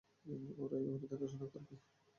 ওরাই 0.61 0.83
ওর 0.87 1.01
দেখাশোনা 1.03 1.47
করবে। 1.53 1.75